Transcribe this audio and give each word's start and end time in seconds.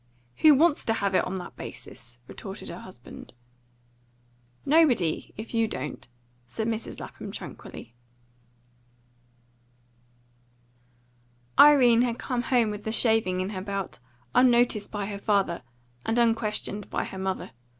"Who 0.37 0.55
wants 0.55 0.83
to 0.85 0.93
have 0.95 1.13
it 1.13 1.25
on 1.25 1.37
that 1.37 1.55
basis?" 1.55 2.17
retorted 2.27 2.69
her 2.69 2.79
husband. 2.79 3.33
"Nobody, 4.65 5.31
if 5.37 5.53
you 5.53 5.67
don't," 5.67 6.07
said 6.47 6.67
Mrs. 6.67 6.99
Lapham 6.99 7.31
tranquilly. 7.31 7.93
Irene 11.59 12.01
had 12.01 12.17
come 12.17 12.41
home 12.41 12.71
with 12.71 12.83
the 12.83 12.91
shaving 12.91 13.41
in 13.41 13.49
her 13.51 13.61
belt, 13.61 13.99
unnoticed 14.33 14.91
by 14.91 15.05
her 15.05 15.19
father, 15.19 15.61
and 16.03 16.17
unquestioned 16.17 16.89
by 16.89 17.05
her 17.05 17.19
mother. 17.19 17.51